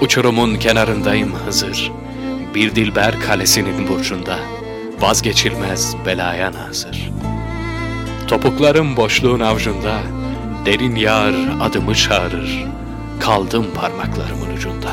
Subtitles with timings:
[0.00, 1.92] Uçurumun kenarındayım Hızır.
[2.54, 4.38] Bir dilber kalesinin burcunda.
[5.00, 7.10] Vazgeçilmez belaya nazır.
[8.28, 9.98] Topuklarım boşluğun avcunda.
[10.66, 12.64] Derin yar adımı çağırır.
[13.20, 14.90] Kaldım parmaklarımın ucunda.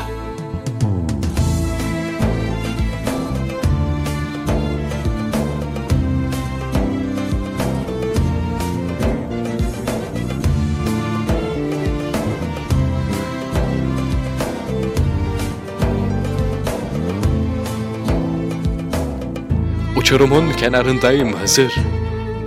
[19.96, 21.72] Uçurumun kenarındayım Hızır.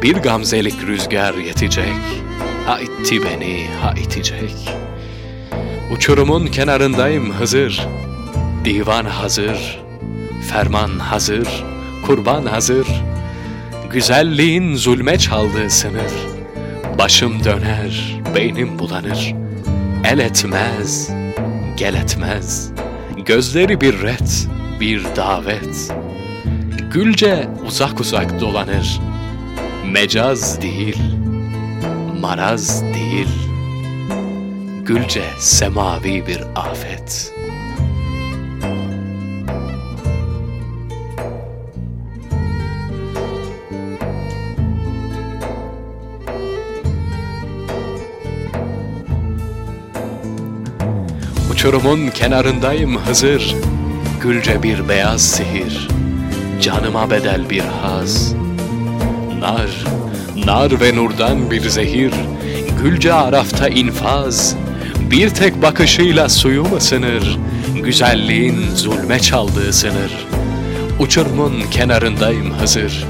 [0.02, 1.96] Bir gamzelik rüzgar yetecek.
[2.66, 4.56] Ha itti beni, ha itecek.
[5.96, 7.88] Uçurumun kenarındayım Hızır.
[8.66, 9.80] Divan hazır,
[10.52, 11.48] ferman hazır,
[12.06, 12.88] kurban hazır.
[13.92, 16.12] Güzelliğin zulme çaldığı sınır.
[16.98, 19.36] Başım döner, beynim bulanır.
[20.04, 21.09] El etmez,
[21.78, 22.72] gel etmez.
[23.26, 24.48] Gözleri bir ret,
[24.80, 25.92] bir davet.
[26.78, 29.00] Gülce uzak uzak dolanır.
[29.92, 30.97] Mecaz değil,
[32.22, 33.28] maraz değil.
[34.86, 37.34] Gülce semavi bir afet.
[51.52, 53.56] Uçurumun kenarındayım Hızır.
[54.22, 55.88] Gülce bir beyaz sihir.
[56.61, 58.33] Canıma bedel bir haz.
[59.39, 59.86] Nar,
[60.45, 62.13] nar ve nurdan bir zehir.
[62.83, 64.55] Gülce arafta infaz.
[65.11, 67.38] Bir tek bakışıyla suyum ısınır.
[67.83, 70.11] Güzelliğin zulme çaldığı sınır.
[71.00, 73.05] Uçurumun kenarındayım Hızır.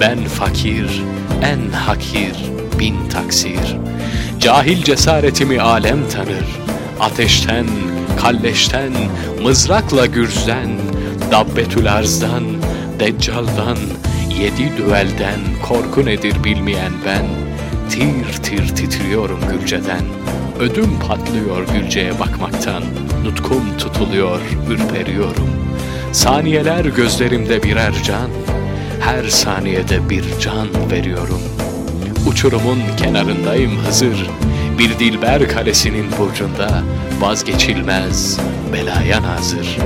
[0.00, 1.02] Ben fakir,
[1.42, 2.36] en hakir,
[2.78, 3.76] bin taksir.
[4.40, 6.46] Cahil cesaretimi alem tanır.
[7.00, 7.66] Ateşten,
[8.20, 8.92] kalleşten,
[9.42, 10.70] mızrakla gürzden,
[11.30, 12.42] Dabbetül arzdan,
[13.00, 13.78] Deccal'dan,
[14.40, 17.26] yedi düelden korku nedir bilmeyen ben.
[17.90, 20.02] Tir tir titriyorum Gülce'den.
[20.60, 22.82] Ödüm patlıyor Gülce'ye bakmaktan.
[23.24, 25.50] Nutkum tutuluyor, ürperiyorum.
[26.12, 28.30] Saniyeler gözlerimde birer can.
[29.00, 31.40] Her saniyede bir can veriyorum.
[32.26, 34.26] Uçurumun kenarındayım Hızır.
[34.78, 36.82] Bir dilber kalesinin burcunda
[37.20, 38.38] vazgeçilmez
[38.72, 39.78] belaya nazır.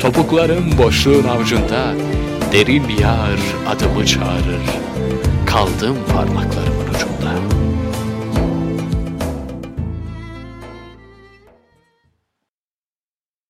[0.00, 1.94] Topuklarım boşluğun avcunda
[2.52, 4.62] derin yar adımı çağırır.
[5.46, 7.32] Kaldım parmaklarımın ucunda.